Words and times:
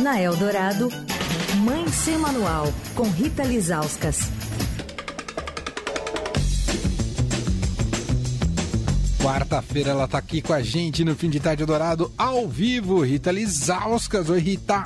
Na 0.00 0.20
Eldorado, 0.20 0.88
Mãe 1.64 1.88
Sem 1.88 2.16
Manual, 2.18 2.72
com 2.94 3.08
Rita 3.10 3.42
Lizauskas. 3.42 4.30
Quarta-feira 9.20 9.90
ela 9.90 10.06
tá 10.06 10.18
aqui 10.18 10.40
com 10.40 10.52
a 10.52 10.62
gente 10.62 11.04
no 11.04 11.16
Fim 11.16 11.28
de 11.28 11.40
Tarde 11.40 11.66
Dourado, 11.66 12.12
ao 12.16 12.46
vivo. 12.48 13.02
Rita 13.02 13.32
Lizauskas. 13.32 14.30
Oi, 14.30 14.38
Rita. 14.38 14.84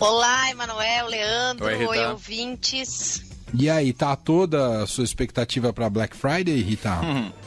Olá, 0.00 0.50
Emanuel, 0.50 1.06
Leandro, 1.06 1.64
Oi, 1.64 1.86
oi, 1.86 2.06
ouvintes. 2.06 3.22
E 3.54 3.70
aí, 3.70 3.92
tá 3.92 4.14
toda 4.16 4.82
a 4.82 4.86
sua 4.86 5.04
expectativa 5.04 5.72
pra 5.72 5.88
Black 5.88 6.16
Friday, 6.16 6.60
Rita? 6.60 7.00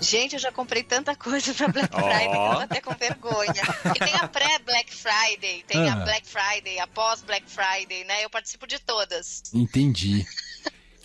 Gente, 0.00 0.34
eu 0.34 0.38
já 0.38 0.52
comprei 0.52 0.82
tanta 0.82 1.14
coisa 1.16 1.52
pra 1.54 1.68
Black 1.68 1.88
Friday 1.94 2.28
que 2.28 2.36
eu 2.36 2.50
tô 2.54 2.58
até 2.60 2.80
com 2.80 2.94
vergonha. 2.94 3.52
Porque 3.82 3.98
tem 3.98 4.14
a 4.14 4.28
pré-Black 4.28 4.94
Friday, 4.94 5.64
tem 5.66 5.88
Ah. 5.88 5.92
a 5.94 5.96
Black 5.96 6.26
Friday, 6.26 6.78
a 6.78 6.86
pós-Black 6.86 7.44
Friday, 7.50 8.04
né? 8.04 8.24
Eu 8.24 8.30
participo 8.30 8.66
de 8.66 8.78
todas. 8.78 9.42
Entendi. 9.52 10.24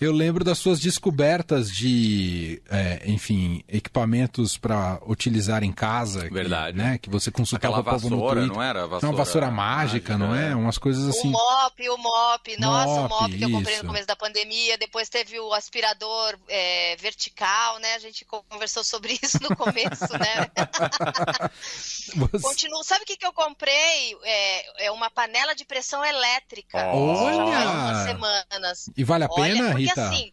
Eu 0.00 0.12
lembro 0.12 0.44
das 0.44 0.58
suas 0.58 0.80
descobertas 0.80 1.70
de, 1.70 2.60
é, 2.68 3.02
enfim, 3.06 3.62
equipamentos 3.68 4.58
pra 4.58 4.98
utilizar 5.06 5.62
em 5.62 5.72
casa. 5.72 6.26
que, 6.28 6.34
Verdade. 6.34 6.76
né, 6.76 6.98
que 6.98 7.08
você 7.08 7.30
consultava 7.30 7.78
Aquela 7.78 7.80
o 7.80 7.98
povo 8.00 8.10
no 8.10 8.16
vassoura, 8.16 8.40
Twitter. 8.40 8.56
não 8.56 8.62
era? 8.62 8.80
Não, 8.82 8.88
Vassoura 8.88 9.16
vassoura 9.16 9.50
mágica, 9.50 10.16
mágica, 10.16 10.18
não 10.18 10.34
é? 10.34 10.50
é. 10.50 10.54
Umas 10.54 10.78
coisas 10.78 11.08
assim. 11.08 11.28
O 11.28 11.32
mop, 11.32 11.88
o 11.90 11.96
mop, 11.96 12.56
nossa, 12.60 12.90
o 12.90 13.02
Mop, 13.08 13.10
mop 13.22 13.38
que 13.38 13.44
eu 13.44 13.50
comprei 13.50 13.74
isso. 13.74 13.82
no 13.84 13.88
começo 13.88 14.06
da 14.06 14.16
pandemia. 14.16 14.76
Depois 14.78 15.08
teve 15.08 15.38
o 15.38 15.52
aspirador 15.54 16.36
é, 16.48 16.96
vertical, 16.96 17.78
né? 17.78 17.94
A 17.94 17.98
gente 18.00 18.24
conversou 18.24 18.82
sobre 18.84 19.18
isso 19.22 19.38
no 19.42 19.56
começo, 19.56 20.12
né? 20.18 20.50
Você- 22.16 22.40
Continuo. 22.42 22.82
Sabe 22.84 23.04
o 23.04 23.06
que, 23.06 23.16
que 23.16 23.26
eu 23.26 23.32
comprei? 23.32 24.16
É, 24.24 24.86
é 24.86 24.90
uma 24.90 25.08
panela 25.10 25.54
de 25.54 25.64
pressão 25.64 26.04
elétrica. 26.04 26.78
Olha! 26.88 27.54
Faz 27.54 27.70
umas 27.70 28.04
semanas. 28.04 28.90
E 28.96 29.04
vale 29.04 29.24
a 29.24 29.28
Olha, 29.30 29.54
pena, 29.54 29.70
porque 29.70 29.93
Rita? 29.94 30.08
assim. 30.08 30.32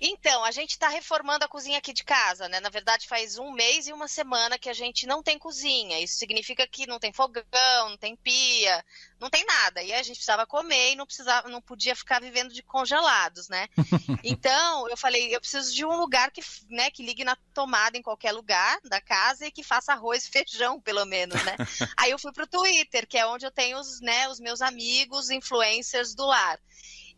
Então, 0.00 0.44
a 0.44 0.52
gente 0.52 0.70
está 0.70 0.88
reformando 0.88 1.44
a 1.44 1.48
cozinha 1.48 1.78
aqui 1.78 1.92
de 1.92 2.04
casa, 2.04 2.48
né? 2.48 2.60
Na 2.60 2.68
verdade, 2.68 3.08
faz 3.08 3.36
um 3.36 3.50
mês 3.50 3.88
e 3.88 3.92
uma 3.92 4.06
semana 4.06 4.56
que 4.56 4.68
a 4.68 4.72
gente 4.72 5.08
não 5.08 5.24
tem 5.24 5.36
cozinha. 5.36 5.98
Isso 5.98 6.16
significa 6.16 6.66
que 6.68 6.86
não 6.86 7.00
tem 7.00 7.12
fogão, 7.12 7.44
não 7.88 7.96
tem 7.96 8.14
pia, 8.14 8.84
não 9.18 9.28
tem 9.28 9.44
nada. 9.44 9.82
E 9.82 9.92
a 9.92 10.02
gente 10.02 10.16
precisava 10.16 10.46
comer 10.46 10.92
e 10.92 10.96
não 10.96 11.04
precisava, 11.04 11.48
não 11.48 11.60
podia 11.60 11.96
ficar 11.96 12.20
vivendo 12.20 12.54
de 12.54 12.62
congelados, 12.62 13.48
né? 13.48 13.68
Então, 14.22 14.88
eu 14.88 14.96
falei, 14.96 15.34
eu 15.34 15.40
preciso 15.40 15.72
de 15.74 15.84
um 15.84 15.96
lugar 15.96 16.30
que, 16.30 16.42
né, 16.68 16.90
que 16.90 17.04
ligue 17.04 17.24
na 17.24 17.36
tomada 17.54 17.96
em 17.96 18.02
qualquer 18.02 18.32
lugar 18.32 18.78
da 18.84 19.00
casa 19.00 19.46
e 19.46 19.50
que 19.50 19.62
faça 19.62 19.92
arroz 19.92 20.26
e 20.26 20.30
feijão, 20.30 20.80
pelo 20.80 21.04
menos, 21.04 21.42
né? 21.44 21.56
Aí 21.96 22.10
eu 22.10 22.18
fui 22.18 22.32
pro 22.32 22.46
Twitter, 22.46 23.06
que 23.06 23.16
é 23.16 23.26
onde 23.26 23.46
eu 23.46 23.50
tenho 23.50 23.78
os, 23.78 24.00
né, 24.00 24.28
os 24.28 24.38
meus 24.38 24.60
amigos 24.60 25.30
influencers 25.30 26.14
do 26.14 26.26
lar. 26.26 26.58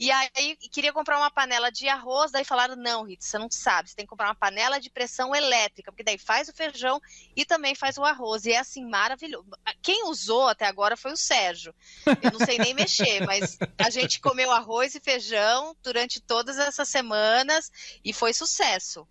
E 0.00 0.10
aí 0.10 0.56
queria 0.72 0.94
comprar 0.94 1.18
uma 1.18 1.30
panela 1.30 1.70
de 1.70 1.86
arroz, 1.86 2.32
daí 2.32 2.42
falaram, 2.42 2.74
não, 2.74 3.04
Rita, 3.04 3.22
você 3.22 3.36
não 3.36 3.50
sabe, 3.50 3.90
você 3.90 3.94
tem 3.96 4.06
que 4.06 4.08
comprar 4.08 4.28
uma 4.28 4.34
panela 4.34 4.80
de 4.80 4.88
pressão 4.88 5.34
elétrica, 5.34 5.92
porque 5.92 6.02
daí 6.02 6.16
faz 6.16 6.48
o 6.48 6.54
feijão 6.54 6.98
e 7.36 7.44
também 7.44 7.74
faz 7.74 7.98
o 7.98 8.02
arroz. 8.02 8.46
E 8.46 8.52
é 8.52 8.58
assim, 8.58 8.82
maravilhoso. 8.88 9.46
Quem 9.82 10.08
usou 10.08 10.48
até 10.48 10.64
agora 10.66 10.96
foi 10.96 11.12
o 11.12 11.18
Sérgio. 11.18 11.74
Eu 12.22 12.32
não 12.32 12.40
sei 12.46 12.56
nem 12.56 12.72
mexer, 12.72 13.20
mas 13.28 13.58
a 13.76 13.90
gente 13.90 14.20
comeu 14.20 14.50
arroz 14.50 14.94
e 14.94 15.00
feijão 15.00 15.76
durante 15.82 16.18
todas 16.18 16.56
essas 16.58 16.88
semanas 16.88 17.70
e 18.02 18.14
foi 18.14 18.32
sucesso. 18.32 19.06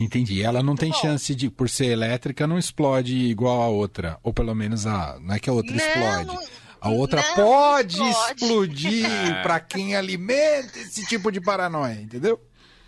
Entendi. 0.00 0.42
Ela 0.42 0.62
não 0.62 0.74
tem 0.74 0.90
bom. 0.90 0.98
chance 0.98 1.34
de, 1.34 1.50
por 1.50 1.68
ser 1.68 1.88
elétrica, 1.88 2.46
não 2.46 2.58
explode 2.58 3.14
igual 3.14 3.60
a 3.60 3.68
outra. 3.68 4.18
Ou 4.22 4.32
pelo 4.32 4.54
menos 4.54 4.86
a. 4.86 5.18
Não 5.20 5.34
é 5.34 5.38
que 5.38 5.50
a 5.50 5.52
outra 5.52 5.76
Não, 5.76 5.84
explode. 5.84 6.26
não- 6.26 6.60
a 6.80 6.88
outra 6.90 7.22
não 7.22 7.34
pode 7.34 8.00
explode. 8.02 8.44
explodir 8.44 9.06
pra 9.42 9.60
quem 9.60 9.96
alimenta 9.96 10.78
esse 10.78 11.06
tipo 11.06 11.30
de 11.30 11.40
paranoia, 11.40 11.94
entendeu? 12.00 12.40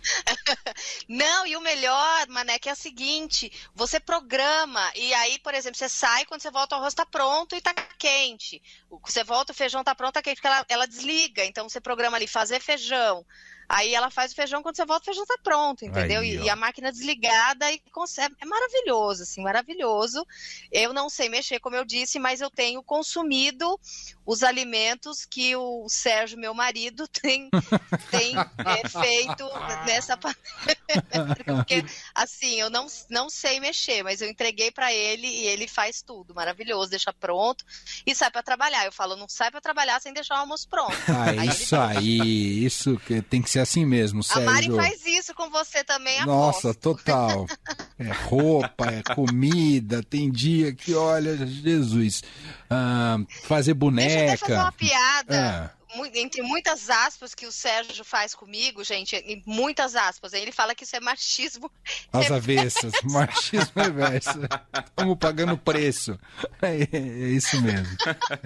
Não, 1.07 1.45
e 1.47 1.55
o 1.55 1.61
melhor, 1.61 2.27
mané, 2.27 2.59
que 2.59 2.69
é 2.69 2.73
o 2.73 2.75
seguinte, 2.75 3.51
você 3.73 3.99
programa, 3.99 4.91
e 4.95 5.13
aí, 5.13 5.39
por 5.39 5.53
exemplo, 5.53 5.77
você 5.77 5.87
sai, 5.87 6.25
quando 6.25 6.41
você 6.41 6.51
volta 6.51 6.75
o 6.75 6.79
arroz 6.79 6.93
tá 6.93 7.05
pronto 7.05 7.55
e 7.55 7.61
tá 7.61 7.73
quente. 7.97 8.61
O- 8.89 8.99
Você 8.99 9.23
volta, 9.23 9.51
o 9.53 9.55
feijão 9.55 9.83
tá 9.83 9.95
pronto, 9.95 10.13
tá 10.13 10.21
quente, 10.21 10.35
porque 10.37 10.47
ela, 10.47 10.65
ela 10.67 10.85
desliga. 10.87 11.45
Então 11.45 11.67
você 11.69 11.79
programa 11.79 12.17
ali, 12.17 12.27
fazer 12.27 12.59
feijão. 12.59 13.25
Aí 13.67 13.93
ela 13.93 14.09
faz 14.09 14.31
o 14.31 14.35
feijão, 14.35 14.61
quando 14.61 14.75
você 14.75 14.85
volta, 14.85 15.03
o 15.03 15.05
feijão 15.05 15.25
tá 15.25 15.37
pronto, 15.43 15.85
entendeu? 15.85 16.21
Aí, 16.21 16.35
e, 16.37 16.49
a 16.49 16.55
máquina 16.55 16.91
desligada 16.91 17.71
e 17.71 17.79
consegue. 17.91 18.35
É 18.41 18.45
maravilhoso, 18.45 19.23
assim, 19.23 19.41
maravilhoso. 19.41 20.25
Eu 20.71 20.93
não 20.93 21.09
sei 21.09 21.29
mexer, 21.29 21.59
como 21.59 21.75
eu 21.75 21.85
disse, 21.85 22.19
mas 22.19 22.41
eu 22.41 22.49
tenho 22.49 22.83
consumido 22.83 23.79
os 24.25 24.43
alimentos 24.43 25.25
que 25.25 25.55
o 25.55 25.87
Sérgio, 25.89 26.37
meu 26.37 26.53
marido, 26.53 27.07
tem, 27.21 27.49
tem 28.09 28.35
é, 28.37 28.89
feito 28.89 29.49
nessa. 29.85 30.17
Porque, 31.45 31.83
assim, 32.13 32.59
eu 32.59 32.69
não, 32.69 32.87
não 33.09 33.29
sei 33.29 33.59
mexer, 33.59 34.03
mas 34.03 34.21
eu 34.21 34.29
entreguei 34.29 34.71
pra 34.71 34.93
ele 34.93 35.27
e 35.27 35.47
ele 35.47 35.67
faz 35.67 36.01
tudo, 36.01 36.33
maravilhoso, 36.33 36.91
deixa 36.91 37.11
pronto 37.13 37.65
e 38.05 38.15
sai 38.15 38.31
pra 38.31 38.43
trabalhar. 38.43 38.85
Eu 38.85 38.91
falo, 38.91 39.15
não 39.15 39.27
sai 39.27 39.51
pra 39.51 39.61
trabalhar 39.61 39.99
sem 40.01 40.13
deixar 40.13 40.35
o 40.35 40.39
almoço 40.39 40.67
pronto. 40.69 40.95
Ah, 41.07 41.23
Aí 41.23 41.37
ele 41.37 41.47
isso 41.47 41.75
aí, 41.75 42.65
isso 42.65 42.97
que 42.99 43.21
tem 43.21 43.41
que 43.41 43.49
ser 43.53 43.59
assim 43.59 43.85
mesmo, 43.85 44.21
A 44.31 44.39
Mari 44.41 44.65
Sérgio. 44.67 44.75
faz 44.75 45.05
isso 45.05 45.33
com 45.33 45.49
você 45.49 45.83
também, 45.83 46.25
Nossa, 46.25 46.71
aposto. 46.71 46.79
total. 46.79 47.45
É 47.99 48.11
roupa, 48.11 48.87
é 48.87 49.01
comida, 49.15 50.01
tem 50.03 50.29
dia 50.29 50.73
que, 50.73 50.93
olha, 50.93 51.37
Jesus. 51.47 52.21
Ah, 52.69 53.17
fazer 53.43 53.73
Deixa 53.75 54.33
eu 54.33 54.37
fazer 54.39 54.53
uma 54.53 54.63
boneca. 54.63 54.71
piada. 54.77 55.35
É. 55.79 55.82
Entre 56.13 56.41
muitas 56.41 56.89
aspas 56.89 57.35
que 57.35 57.45
o 57.45 57.51
Sérgio 57.51 58.03
faz 58.03 58.33
comigo, 58.33 58.83
gente, 58.83 59.15
em 59.15 59.41
muitas 59.45 59.95
aspas. 59.95 60.33
Aí 60.33 60.41
ele 60.41 60.51
fala 60.51 60.73
que 60.73 60.83
isso 60.83 60.95
é 60.95 60.99
machismo. 60.99 61.71
As 62.11 62.31
avessas, 62.31 62.93
machismo 63.03 63.71
reverso. 63.75 64.39
Estamos 64.85 65.17
pagando 65.17 65.57
preço. 65.57 66.19
É, 66.61 66.87
é 66.91 67.27
isso 67.29 67.61
mesmo. 67.61 67.97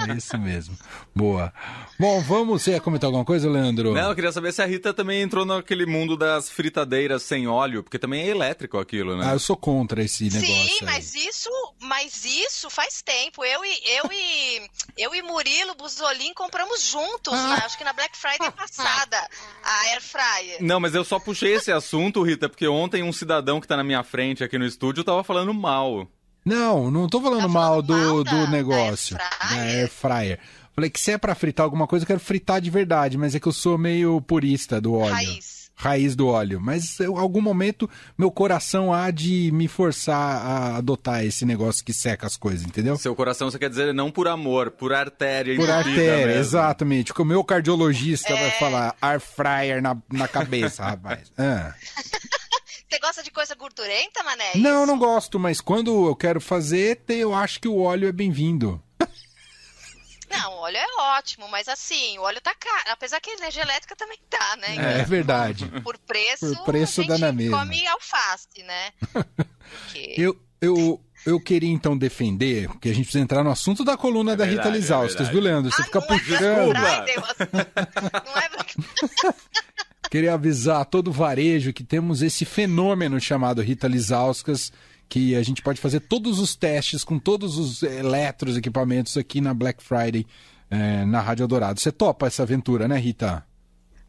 É 0.09 0.13
isso 0.13 0.37
mesmo. 0.37 0.77
Boa. 1.15 1.53
Bom, 1.99 2.21
vamos. 2.21 2.63
Você 2.63 2.71
ia 2.71 2.81
comentar 2.81 3.07
alguma 3.07 3.25
coisa, 3.25 3.49
Leandro? 3.49 3.93
Não, 3.93 4.09
eu 4.09 4.15
queria 4.15 4.31
saber 4.31 4.51
se 4.51 4.61
a 4.61 4.65
Rita 4.65 4.93
também 4.93 5.21
entrou 5.21 5.45
naquele 5.45 5.85
mundo 5.85 6.17
das 6.17 6.49
fritadeiras 6.49 7.23
sem 7.23 7.47
óleo, 7.47 7.83
porque 7.83 7.99
também 7.99 8.23
é 8.23 8.27
elétrico 8.27 8.77
aquilo, 8.77 9.17
né? 9.17 9.25
Ah, 9.29 9.33
eu 9.33 9.39
sou 9.39 9.55
contra 9.55 10.03
esse 10.03 10.25
negócio. 10.25 10.45
Sim, 10.47 10.77
aí. 10.81 10.85
mas 10.85 11.15
isso, 11.15 11.49
mas 11.79 12.25
isso 12.25 12.69
faz 12.69 13.01
tempo. 13.01 13.43
Eu 13.43 13.63
e 13.63 13.79
eu 13.85 14.11
e 14.11 14.69
eu 14.97 15.15
e 15.15 15.21
Murilo 15.21 15.75
Buzolin 15.75 16.33
compramos 16.33 16.83
juntos, 16.83 17.33
Acho 17.65 17.77
que 17.77 17.83
na 17.83 17.93
Black 17.93 18.17
Friday 18.17 18.51
passada, 18.51 19.17
a 19.63 19.85
Air 19.91 20.01
Fryer. 20.01 20.57
Não, 20.61 20.79
mas 20.79 20.93
eu 20.95 21.03
só 21.03 21.19
puxei 21.19 21.53
esse 21.55 21.71
assunto, 21.71 22.21
Rita, 22.23 22.47
porque 22.49 22.67
ontem 22.67 23.03
um 23.03 23.11
cidadão 23.13 23.59
que 23.61 23.67
tá 23.67 23.75
na 23.77 23.83
minha 23.83 24.03
frente 24.03 24.43
aqui 24.43 24.57
no 24.57 24.65
estúdio 24.65 25.03
tava 25.03 25.23
falando 25.23 25.53
mal. 25.53 26.07
Não, 26.45 26.89
não 26.89 27.07
tô 27.09 27.19
falando 27.21 27.41
Tá 27.41 27.47
mal 27.47 27.69
falando 27.83 27.85
do, 27.87 27.93
mal 27.97 28.23
da- 28.23 28.31
do 28.31 28.45
da 28.45 28.51
negócio. 28.51 29.17
air 29.17 29.49
Da 29.49 29.61
air 29.61 29.89
fryer. 29.89 30.39
Falei 30.73 30.89
que 30.89 30.99
se 30.99 31.11
é 31.11 31.17
pra 31.17 31.33
fritar 31.35 31.63
alguma 31.63 31.87
coisa, 31.87 32.03
eu 32.03 32.07
quero 32.07 32.19
fritar 32.19 32.61
de 32.61 32.69
verdade, 32.69 33.17
mas 33.17 33.33
é 33.35 33.39
que 33.39 33.47
eu 33.47 33.51
sou 33.51 33.77
meio 33.77 34.21
purista 34.21 34.79
do 34.79 34.93
óleo. 34.93 35.13
Raiz. 35.13 35.56
Raiz 35.79 36.15
do 36.15 36.27
óleo. 36.27 36.59
Mas 36.59 36.99
em 36.99 37.05
algum 37.05 37.39
momento 37.39 37.87
meu 38.17 38.31
coração 38.31 38.91
há 38.91 39.11
de 39.11 39.51
me 39.53 39.67
forçar 39.67 40.17
a 40.45 40.77
adotar 40.77 41.23
esse 41.23 41.45
negócio 41.45 41.85
que 41.85 41.93
seca 41.93 42.25
as 42.25 42.35
coisas, 42.35 42.65
entendeu? 42.65 42.97
Seu 42.97 43.15
coração, 43.15 43.49
você 43.51 43.59
quer 43.59 43.69
dizer 43.69 43.93
não 43.93 44.09
por 44.09 44.27
amor, 44.27 44.71
por 44.71 44.91
artéria 44.91 45.55
Por 45.55 45.69
artéria, 45.69 46.25
mesmo. 46.27 46.41
exatamente. 46.41 47.13
O 47.15 47.23
meu 47.25 47.43
cardiologista 47.43 48.33
vai 48.33 48.47
É. 48.47 48.51
falar 48.51 48.95
air 48.99 49.19
fryer 49.19 49.81
na, 49.81 49.95
na 50.11 50.27
cabeça, 50.27 50.83
rapaz. 50.83 51.31
Ah. 51.37 51.73
Você 52.89 52.99
gosta 52.99 53.21
de 53.21 53.29
coisa 53.31 53.53
gordurenta, 53.53 54.23
mané? 54.23 54.51
Não, 54.55 54.83
Isso? 54.83 54.87
não 54.87 54.97
gosto, 54.97 55.37
mas 55.37 55.59
quando 55.61 56.07
eu 56.07 56.15
quero 56.15 56.39
fazer, 56.39 57.01
eu 57.09 57.33
acho 57.35 57.59
que 57.59 57.67
o 57.67 57.79
óleo 57.81 58.07
é 58.07 58.11
bem-vindo. 58.13 58.81
Não, 60.41 60.53
o 60.53 60.57
óleo 60.57 60.77
é 60.77 61.01
ótimo, 61.17 61.47
mas 61.49 61.67
assim, 61.67 62.17
o 62.19 62.21
óleo 62.23 62.39
tá 62.41 62.53
caro. 62.55 62.91
Apesar 62.91 63.19
que 63.19 63.29
a 63.29 63.33
energia 63.33 63.61
elétrica 63.63 63.95
também 63.95 64.17
tá, 64.29 64.55
né? 64.57 64.75
É, 64.97 65.01
é 65.01 65.03
verdade. 65.03 65.65
Por 65.83 65.97
preço, 65.97 66.55
Por 66.57 66.65
preço 66.65 67.01
a 67.01 67.03
gente 67.03 67.11
dá 67.19 67.27
na 67.27 67.31
mesma. 67.33 67.59
come 67.59 67.87
alface, 67.87 68.47
né? 68.63 68.91
Porque- 69.11 70.15
Eu, 70.17 70.39
eu, 70.61 71.01
eu 71.25 71.39
queria 71.39 71.69
então 71.69 71.97
defender, 71.97 72.67
porque 72.69 72.89
a 72.89 72.93
gente 72.93 73.03
precisa 73.05 73.23
entrar 73.23 73.43
no 73.43 73.51
assunto 73.51 73.83
da 73.83 73.95
coluna 73.97 74.35
da 74.35 74.43
Rita 74.45 74.55
verdade, 74.63 74.75
é 74.75 74.79
Lizauskas, 74.79 75.27
verdade. 75.27 75.31
viu, 75.33 75.41
Leandro? 75.41 75.71
Você 75.71 75.81
Ah, 75.81 75.85
fica 75.85 75.99
não 75.99 76.05
é 76.07 76.19
puxando. 76.19 76.73
Não 78.25 78.37
é 78.37 79.33
Queria 80.09 80.33
avisar 80.35 80.85
todo 80.85 81.09
o 81.09 81.11
varejo 81.11 81.73
que 81.73 81.83
temos 81.83 82.21
esse 82.21 82.45
fenômeno 82.45 83.19
chamado 83.19 83.61
Rita 83.61 83.87
Lizauskas, 83.87 84.71
que 85.09 85.35
a 85.35 85.43
gente 85.43 85.61
pode 85.61 85.79
fazer 85.79 86.01
todos 86.01 86.39
os 86.39 86.55
testes 86.55 87.03
com 87.03 87.17
todos 87.19 87.57
os 87.57 87.83
eletros 87.83 88.57
equipamentos 88.57 89.15
aqui 89.17 89.39
na 89.41 89.53
Black 89.53 89.81
Friday, 89.83 90.25
eh, 90.69 91.05
na 91.05 91.21
Rádio 91.21 91.47
Dourado. 91.47 91.79
Você 91.79 91.91
topa 91.91 92.27
essa 92.27 92.43
aventura, 92.43 92.87
né, 92.87 92.97
Rita? 92.97 93.45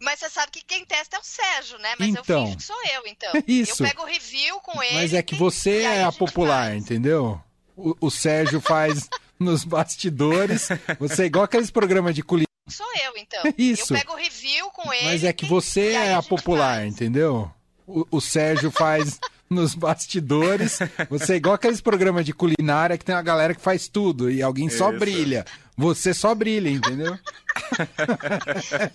Mas 0.01 0.21
você 0.21 0.31
sabe 0.31 0.53
que 0.53 0.65
quem 0.65 0.85
testa 0.85 1.17
é 1.17 1.19
o 1.19 1.23
Sérgio, 1.25 1.79
né? 1.79 1.89
Mas 1.99 2.09
Então. 2.11 2.41
eu 2.41 2.45
finjo 2.47 2.57
que 2.57 2.63
sou 2.65 2.77
eu, 2.95 3.03
então. 3.07 3.33
Isso. 3.49 3.83
Eu 3.85 3.89
pego 3.89 4.03
o 4.03 4.07
review 4.07 4.61
com 4.61 4.83
ele. 4.83 4.95
Mas 4.95 5.13
é 5.15 5.23
que 5.23 5.35
você 5.35 5.83
é 5.83 6.03
a 6.03 6.11
gente 6.11 6.19
popular, 6.19 6.71
faz. 6.71 6.83
entendeu? 6.85 7.41
O, 7.77 7.97
o 8.01 8.11
Sérgio 8.11 8.61
faz 8.61 9.09
nos 9.39 9.65
bastidores. 9.65 10.69
Você 11.01 11.23
é 11.23 11.27
igual 11.27 11.45
aqueles 11.45 11.71
programas 11.71 12.15
de 12.15 12.23
culinária. 12.23 12.47
Sou 12.69 12.87
eu, 13.05 13.17
então. 13.17 13.43
Isso. 13.59 13.95
Eu 13.95 13.99
pego 13.99 14.13
o 14.13 14.17
review 14.17 14.71
com 14.71 14.93
ele. 14.93 15.05
Mas 15.05 15.25
é 15.25 15.33
que 15.33 15.47
você 15.47 15.93
é 15.93 16.15
a 16.15 16.23
popular, 16.23 16.77
faz. 16.81 16.93
entendeu? 16.93 17.51
O, 17.87 18.07
o 18.11 18.21
Sérgio 18.21 18.71
faz 18.71 19.19
nos 19.51 19.75
bastidores. 19.75 20.79
Você 21.09 21.35
é 21.35 21.37
igual 21.37 21.55
aqueles 21.55 21.81
programas 21.81 22.25
de 22.25 22.33
culinária 22.33 22.99
que 22.99 23.05
tem 23.05 23.15
uma 23.15 23.23
galera 23.23 23.55
que 23.55 23.61
faz 23.61 23.89
tudo 23.89 24.31
e 24.31 24.43
alguém 24.43 24.69
só 24.69 24.91
Isso. 24.91 24.99
brilha. 24.99 25.45
Você 25.77 26.13
só 26.13 26.35
brilha, 26.35 26.69
entendeu? 26.69 27.17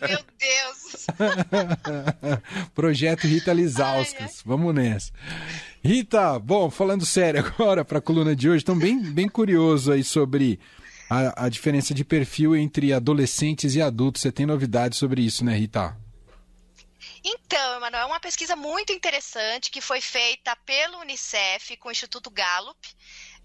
Meu 0.07 0.19
Deus! 0.39 1.07
Projeto 2.75 3.25
Rita 3.25 3.53
Lizauskas. 3.53 4.41
Vamos 4.45 4.75
nessa. 4.75 5.11
Rita, 5.83 6.37
bom, 6.39 6.69
falando 6.69 7.05
sério 7.05 7.39
agora 7.45 7.83
para 7.85 7.99
a 7.99 8.01
coluna 8.01 8.35
de 8.35 8.49
hoje, 8.49 8.59
estou 8.59 8.75
bem, 8.75 9.01
bem 9.01 9.29
curioso 9.29 9.91
aí 9.91 10.03
sobre 10.03 10.59
a, 11.09 11.45
a 11.45 11.49
diferença 11.49 11.93
de 11.93 12.03
perfil 12.03 12.55
entre 12.55 12.93
adolescentes 12.93 13.75
e 13.75 13.81
adultos. 13.81 14.21
Você 14.21 14.31
tem 14.31 14.45
novidades 14.45 14.97
sobre 14.97 15.21
isso, 15.21 15.43
né, 15.43 15.55
Rita? 15.55 16.02
Então, 17.23 17.77
Emanuel, 17.77 18.03
é 18.03 18.05
uma 18.05 18.19
pesquisa 18.19 18.55
muito 18.55 18.91
interessante 18.91 19.71
que 19.71 19.79
foi 19.79 20.01
feita 20.01 20.55
pelo 20.57 20.99
Unicef 20.99 21.77
com 21.77 21.87
o 21.87 21.91
Instituto 21.91 22.29
Gallup. 22.29 22.77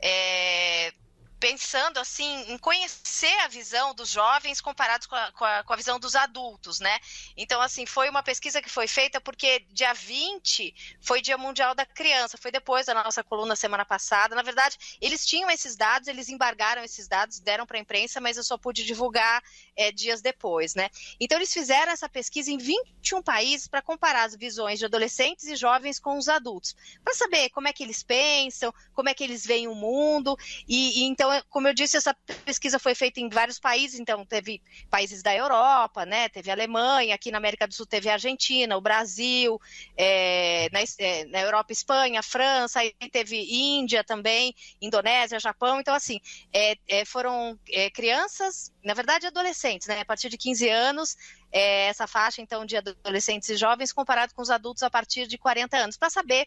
É, 0.03 0.93
pensando 1.39 1.99
assim 1.99 2.53
em 2.53 2.59
conhecer 2.59 3.39
a 3.41 3.49
visão 3.49 3.95
dos 3.95 4.11
jovens 4.11 4.61
comparados 4.61 5.07
com 5.07 5.15
a, 5.15 5.33
com, 5.33 5.45
a, 5.45 5.63
com 5.63 5.73
a, 5.73 5.77
visão 5.77 5.99
dos 5.99 6.17
adultos, 6.17 6.81
né? 6.81 6.99
Então, 7.37 7.61
assim, 7.61 7.87
foi 7.87 8.09
uma 8.09 8.23
pesquisa 8.23 8.61
que 8.61 8.69
foi 8.69 8.89
feita 8.89 9.21
porque 9.21 9.61
dia 9.71 9.93
20 9.95 10.75
foi 11.01 11.21
Dia 11.21 11.39
Mundial 11.39 11.75
da 11.75 11.87
Criança, 11.87 12.37
foi 12.37 12.51
depois 12.51 12.87
da 12.87 12.95
nossa 12.95 13.23
coluna 13.23 13.55
semana 13.55 13.85
passada. 13.85 14.35
Na 14.35 14.43
verdade, 14.43 14.77
eles 15.01 15.25
tinham 15.25 15.51
esses 15.51 15.77
dados, 15.77 16.09
eles 16.09 16.29
embargaram 16.29 16.83
esses 16.83 17.07
dados, 17.07 17.39
deram 17.39 17.67
para 17.67 17.79
a 17.79 17.81
imprensa, 17.81 18.21
mas 18.21 18.37
eu 18.37 18.45
só 18.45 18.59
pude 18.59 18.85
divulgar 18.85 19.43
é, 19.77 19.93
dias 19.93 20.21
depois, 20.21 20.75
né? 20.75 20.91
Então, 21.21 21.39
eles 21.39 21.53
fizeram 21.53 21.93
essa 21.93 22.09
pesquisa 22.09 22.51
em 22.51 22.59
21 22.59 23.23
países 23.23 23.69
para 23.69 23.81
comparar 23.81 24.25
as 24.25 24.35
visões 24.35 24.79
de 24.79 24.85
adolescentes 24.85 25.47
e 25.47 25.55
jovens 25.55 25.99
com 25.99 26.19
os 26.19 26.29
adultos, 26.29 26.75
para 27.05 27.15
saber 27.15 27.51
como 27.51 27.69
é 27.69 27.73
que 27.73 27.83
eles 27.83 28.03
pensam, 28.03 28.75
como 28.93 29.09
é 29.09 29.15
que 29.15 29.23
eles 29.23 29.47
veem 29.47 29.69
o 29.69 29.75
mundo, 29.75 30.37
e, 30.67 31.01
e 31.01 31.05
então 31.05 31.28
então, 31.29 31.43
como 31.51 31.69
eu 31.69 31.75
disse, 31.75 31.97
essa 31.97 32.15
pesquisa 32.45 32.79
foi 32.79 32.95
feita 32.95 33.21
em 33.21 33.29
vários 33.29 33.59
países, 33.59 34.01
então 34.01 34.25
teve 34.25 34.63
países 34.91 35.23
da 35.23 35.35
Europa, 35.35 36.07
né? 36.07 36.29
Teve 36.29 36.51
Alemanha, 36.51 37.15
aqui 37.15 37.31
na 37.31 37.39
América 37.39 37.67
do 37.67 37.75
Sul 37.75 37.87
teve 37.87 38.09
Argentina, 38.09 38.77
o 38.77 38.81
Brasil, 38.81 39.61
é, 39.97 40.69
na, 40.73 40.81
é, 40.99 41.25
na, 41.27 41.41
Europa, 41.41 41.73
Espanha, 41.73 42.23
França, 42.23 42.81
aí 42.81 42.95
teve 43.13 43.37
Índia 43.51 44.03
também, 44.03 44.55
Indonésia, 44.81 45.39
Japão. 45.39 45.81
Então, 45.81 45.95
assim, 45.95 46.21
é, 46.53 46.77
é 46.89 47.05
foram 47.05 47.59
é, 47.71 47.91
crianças, 47.91 48.73
na 48.83 48.95
verdade, 48.95 49.27
adolescentes, 49.27 49.87
né? 49.89 50.01
A 50.01 50.05
partir 50.05 50.29
de 50.29 50.39
15 50.39 50.69
anos, 50.69 51.17
é, 51.51 51.87
essa 51.87 52.07
faixa, 52.07 52.41
então, 52.41 52.65
de 52.65 52.77
adolescentes 52.77 53.49
e 53.49 53.57
jovens, 53.57 53.93
comparado 53.93 54.35
com 54.35 54.43
os 54.43 54.51
adultos 54.51 54.83
a 54.83 54.91
partir 54.91 55.27
de 55.27 55.39
40 55.39 55.77
anos, 55.77 55.97
para 55.97 56.11
saber 56.11 56.47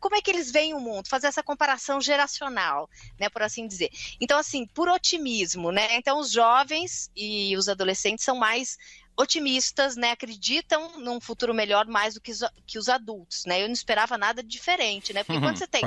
como 0.00 0.16
é 0.16 0.20
que 0.20 0.30
eles 0.30 0.50
veem 0.50 0.74
o 0.74 0.80
mundo, 0.80 1.08
fazer 1.08 1.26
essa 1.26 1.42
comparação 1.42 2.00
geracional, 2.00 2.88
né, 3.18 3.28
por 3.28 3.42
assim 3.42 3.66
dizer. 3.66 3.90
Então, 4.20 4.38
assim, 4.38 4.66
por 4.66 4.88
otimismo, 4.88 5.70
né? 5.70 5.96
Então, 5.96 6.18
os 6.18 6.30
jovens 6.30 7.10
e 7.16 7.56
os 7.56 7.68
adolescentes 7.68 8.24
são 8.24 8.36
mais 8.36 8.76
otimistas, 9.16 9.94
né? 9.96 10.12
Acreditam 10.12 10.98
num 10.98 11.20
futuro 11.20 11.52
melhor 11.52 11.86
mais 11.86 12.14
do 12.14 12.20
que 12.20 12.30
os, 12.30 12.40
que 12.66 12.78
os 12.78 12.88
adultos, 12.88 13.44
né? 13.44 13.62
Eu 13.62 13.66
não 13.66 13.74
esperava 13.74 14.16
nada 14.16 14.42
diferente, 14.42 15.12
né? 15.12 15.22
Porque 15.22 15.38
uhum, 15.38 15.44
quando 15.44 15.58
você 15.58 15.66
tem 15.66 15.82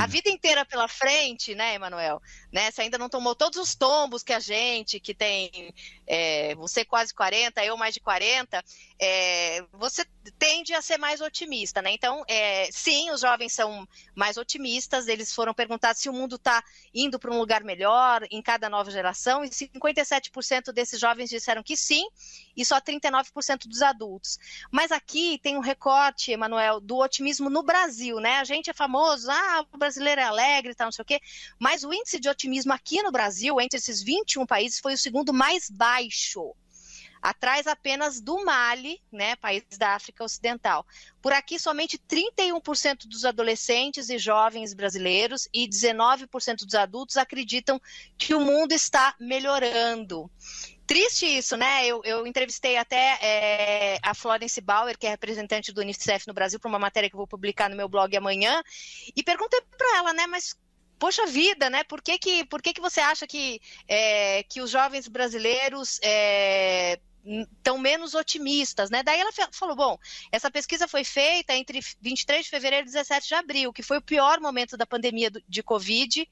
a 0.00 0.06
vida 0.06 0.30
inteira 0.30 0.64
pela 0.64 0.88
frente, 0.88 1.54
né, 1.54 1.74
Emanuel? 1.74 2.22
Né? 2.50 2.70
Você 2.70 2.82
ainda 2.82 2.98
não 2.98 3.08
tomou 3.08 3.34
todos 3.34 3.58
os 3.58 3.74
tombos 3.74 4.22
que 4.22 4.32
a 4.32 4.40
gente, 4.40 4.98
que 4.98 5.14
tem 5.14 5.74
é, 6.06 6.54
você 6.54 6.84
quase 6.84 7.14
40, 7.14 7.62
eu 7.64 7.76
mais 7.76 7.94
de 7.94 8.00
40, 8.00 8.64
é, 8.98 9.62
você 9.72 10.04
tende 10.38 10.74
a 10.74 10.82
ser 10.82 10.98
mais 10.98 11.20
otimista, 11.20 11.82
né? 11.82 11.92
Então, 11.92 12.24
é, 12.26 12.68
sim, 12.72 13.10
os 13.10 13.20
jovens 13.20 13.52
são 13.52 13.86
mais 14.14 14.36
otimistas, 14.36 15.06
eles 15.06 15.34
foram 15.34 15.52
perguntados 15.52 16.00
se 16.00 16.08
o 16.08 16.12
mundo 16.12 16.36
está 16.36 16.62
indo 16.94 17.18
para 17.18 17.30
um 17.30 17.38
lugar 17.38 17.62
melhor 17.62 18.26
em 18.30 18.42
cada 18.42 18.68
nova 18.68 18.90
geração, 18.90 19.44
e 19.44 19.50
57% 19.50 20.72
desses 20.72 20.98
jovens 20.98 21.30
disseram 21.30 21.62
que 21.62 21.76
sim, 21.76 22.04
e 22.56 22.64
só 22.70 22.80
39% 22.80 23.66
dos 23.66 23.82
adultos. 23.82 24.38
Mas 24.70 24.92
aqui 24.92 25.38
tem 25.42 25.56
um 25.56 25.60
recorte, 25.60 26.30
Emanuel, 26.30 26.80
do 26.80 26.96
otimismo 26.98 27.50
no 27.50 27.62
Brasil, 27.62 28.20
né? 28.20 28.38
A 28.38 28.44
gente 28.44 28.70
é 28.70 28.72
famoso, 28.72 29.28
ah, 29.30 29.66
o 29.72 29.78
brasileiro 29.78 30.20
é 30.20 30.24
alegre 30.24 30.74
tal, 30.74 30.86
não 30.86 30.92
sei 30.92 31.02
o 31.02 31.06
quê, 31.06 31.20
mas 31.58 31.82
o 31.82 31.92
índice 31.92 32.20
de 32.20 32.28
otimismo 32.28 32.72
aqui 32.72 33.02
no 33.02 33.10
Brasil, 33.10 33.60
entre 33.60 33.78
esses 33.78 34.02
21 34.02 34.46
países, 34.46 34.78
foi 34.78 34.94
o 34.94 34.98
segundo 34.98 35.32
mais 35.32 35.68
baixo 35.68 36.54
atrás 37.20 37.66
apenas 37.66 38.20
do 38.20 38.42
Mali, 38.44 39.00
né, 39.12 39.36
país 39.36 39.62
da 39.78 39.94
África 39.94 40.24
Ocidental. 40.24 40.86
Por 41.20 41.32
aqui, 41.32 41.58
somente 41.58 41.98
31% 41.98 43.06
dos 43.06 43.24
adolescentes 43.24 44.08
e 44.08 44.16
jovens 44.16 44.72
brasileiros 44.72 45.48
e 45.52 45.68
19% 45.68 46.64
dos 46.64 46.74
adultos 46.74 47.16
acreditam 47.16 47.80
que 48.16 48.34
o 48.34 48.40
mundo 48.40 48.72
está 48.72 49.14
melhorando. 49.20 50.30
Triste 50.90 51.24
isso, 51.24 51.56
né? 51.56 51.86
Eu, 51.86 52.02
eu 52.04 52.26
entrevistei 52.26 52.76
até 52.76 53.16
é, 53.22 53.98
a 54.02 54.12
Florence 54.12 54.60
Bauer, 54.60 54.98
que 54.98 55.06
é 55.06 55.10
representante 55.10 55.70
do 55.70 55.80
Unicef 55.80 56.26
no 56.26 56.34
Brasil, 56.34 56.58
para 56.58 56.68
uma 56.68 56.80
matéria 56.80 57.08
que 57.08 57.14
eu 57.14 57.18
vou 57.18 57.28
publicar 57.28 57.70
no 57.70 57.76
meu 57.76 57.88
blog 57.88 58.16
amanhã, 58.16 58.60
e 59.14 59.22
perguntei 59.22 59.60
para 59.78 59.98
ela, 59.98 60.12
né, 60.12 60.26
mas 60.26 60.58
poxa 60.98 61.24
vida, 61.26 61.70
né? 61.70 61.84
Por 61.84 62.02
que, 62.02 62.18
que, 62.18 62.44
por 62.44 62.60
que, 62.60 62.72
que 62.72 62.80
você 62.80 63.00
acha 63.00 63.24
que, 63.24 63.60
é, 63.86 64.42
que 64.42 64.60
os 64.60 64.68
jovens 64.68 65.06
brasileiros 65.06 66.00
é, 66.02 66.98
tão 67.62 67.78
menos 67.78 68.14
otimistas, 68.14 68.90
né? 68.90 69.02
Daí 69.02 69.20
ela 69.20 69.30
falou, 69.52 69.76
bom, 69.76 69.98
essa 70.32 70.50
pesquisa 70.50 70.88
foi 70.88 71.04
feita 71.04 71.54
entre 71.54 71.80
23 72.00 72.44
de 72.44 72.50
fevereiro 72.50 72.86
e 72.86 72.90
17 72.90 73.28
de 73.28 73.34
abril, 73.34 73.72
que 73.72 73.82
foi 73.82 73.98
o 73.98 74.02
pior 74.02 74.40
momento 74.40 74.76
da 74.76 74.86
pandemia 74.86 75.30
de 75.48 75.62
Covid, 75.62 76.26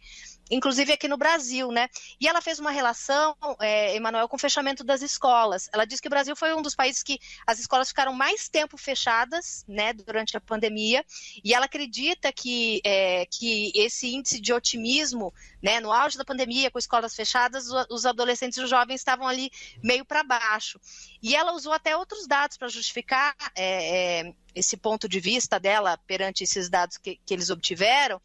inclusive 0.51 0.93
aqui 0.93 1.07
no 1.07 1.17
Brasil, 1.17 1.71
né? 1.71 1.89
E 2.21 2.27
ela 2.27 2.41
fez 2.41 2.59
uma 2.59 2.71
relação, 2.71 3.37
é, 3.61 3.95
Emanuel, 3.95 4.29
com 4.29 4.37
o 4.37 4.41
fechamento 4.41 4.83
das 4.83 5.03
escolas. 5.03 5.69
Ela 5.73 5.85
disse 5.85 6.01
que 6.01 6.09
o 6.09 6.11
Brasil 6.11 6.35
foi 6.35 6.55
um 6.55 6.63
dos 6.63 6.75
países 6.75 7.03
que 7.03 7.19
as 7.47 7.59
escolas 7.59 7.89
ficaram 7.89 8.13
mais 8.13 8.49
tempo 8.49 8.77
fechadas, 8.79 9.65
né, 9.69 9.93
durante 9.93 10.37
a 10.37 10.41
pandemia, 10.41 11.05
e 11.45 11.53
ela 11.53 11.67
acredita 11.67 12.33
que, 12.33 12.81
é, 12.85 13.27
que 13.27 13.71
esse 13.75 14.15
índice 14.15 14.41
de 14.41 14.53
otimismo, 14.53 15.33
né, 15.63 15.81
no 15.81 15.93
auge 15.93 16.17
da 16.17 16.25
pandemia, 16.25 16.71
com 16.71 16.79
escolas 16.79 17.15
fechadas, 17.15 17.67
os 17.91 18.07
adolescentes 18.07 18.59
e 18.59 18.63
os 18.63 18.71
jovens 18.71 19.01
estavam 19.01 19.27
ali 19.27 19.51
meio 19.83 20.05
para 20.05 20.23
baixo. 20.23 20.81
E 21.23 21.35
ela 21.35 21.53
usou 21.53 21.73
até 21.73 21.97
outros 21.97 22.27
dados 22.27 22.57
para 22.57 22.69
justificar 22.69 23.35
é, 23.55 24.27
é, 24.27 24.35
esse 24.55 24.77
ponto 24.77 25.09
de 25.09 25.21
vista 25.21 25.59
dela 25.59 25.99
perante 26.07 26.45
esses 26.45 26.69
dados 26.69 26.97
que, 26.97 27.19
que 27.25 27.35
eles 27.35 27.51
obtiveram 27.51 28.21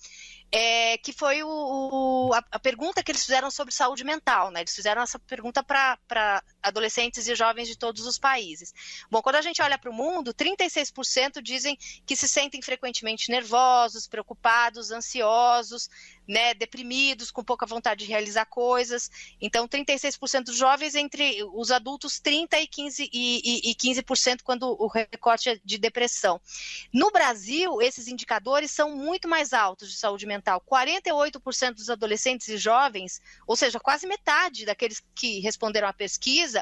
é, 0.54 1.00
que 1.00 1.12
foi 1.12 1.42
o, 1.42 1.50
o, 1.50 2.34
a, 2.34 2.44
a, 2.52 2.60
pergunta 2.60 3.02
que 3.02 3.12
eles 3.12 3.26
fizeram 3.26 3.50
sobre 3.50 3.74
saúde 3.74 4.04
mental, 4.04 4.52
né? 4.52 4.60
Eles 4.60 4.76
fizeram 4.76 5.02
essa 5.02 5.18
pergunta 5.18 5.64
para 5.64 6.44
adolescentes 6.64 7.28
e 7.28 7.36
jovens 7.36 7.68
de 7.68 7.78
todos 7.78 8.06
os 8.06 8.18
países. 8.18 8.74
Bom, 9.12 9.22
quando 9.22 9.36
a 9.36 9.42
gente 9.42 9.62
olha 9.62 9.78
para 9.78 9.90
o 9.90 9.94
mundo, 9.94 10.34
36% 10.34 11.42
dizem 11.42 11.78
que 12.06 12.16
se 12.16 12.28
sentem 12.28 12.62
frequentemente 12.62 13.30
nervosos, 13.30 14.08
preocupados, 14.08 14.92
ansiosos, 14.92 15.90
né, 16.28 16.54
deprimidos, 16.54 17.32
com 17.32 17.44
pouca 17.44 17.66
vontade 17.66 18.06
de 18.06 18.12
realizar 18.12 18.46
coisas. 18.46 19.10
Então, 19.42 19.68
36% 19.68 20.46
dos 20.46 20.56
jovens 20.56 20.96
entre 20.96 21.44
os 21.54 21.72
adultos, 21.72 22.20
30% 22.20 22.48
e 22.54 22.68
15%, 22.68 23.10
e, 23.12 23.70
e, 23.70 23.72
e 23.72 23.76
15% 23.76 24.42
quando 24.44 24.64
o 24.64 24.88
recorte 24.88 25.50
é 25.50 25.60
de 25.64 25.78
depressão. 25.78 26.40
No 26.92 27.12
Brasil, 27.12 27.82
esses 27.82 28.08
indicadores 28.08 28.72
são 28.72 28.96
muito 28.96 29.28
mais 29.28 29.54
altos 29.54 29.90
de 29.92 29.98
saúde 29.98 30.26
mental. 30.26 30.62
48% 30.62 31.74
dos 31.74 31.90
adolescentes 31.90 32.48
e 32.48 32.58
jovens, 32.58 33.22
ou 33.48 33.56
seja, 33.56 33.80
quase 33.80 34.08
metade 34.08 34.66
daqueles 34.66 35.04
que 35.16 35.40
responderam 35.40 35.88
à 35.88 35.94
pesquisa, 35.94 36.53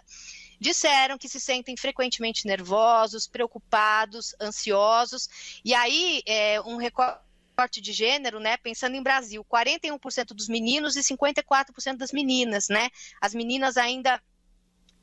disseram 0.59 1.17
que 1.17 1.27
se 1.27 1.39
sentem 1.39 1.75
frequentemente 1.75 2.45
nervosos, 2.45 3.27
preocupados, 3.27 4.35
ansiosos. 4.39 5.27
E 5.65 5.73
aí, 5.73 6.21
é, 6.27 6.61
um 6.61 6.77
recorte 6.77 7.81
de 7.81 7.91
gênero, 7.91 8.39
né, 8.39 8.57
pensando 8.57 8.95
em 8.95 9.03
Brasil, 9.03 9.43
41% 9.43 10.33
dos 10.33 10.47
meninos 10.47 10.95
e 10.95 11.01
54% 11.01 11.97
das 11.97 12.11
meninas, 12.11 12.69
né? 12.69 12.89
As 13.19 13.33
meninas 13.33 13.75
ainda 13.77 14.21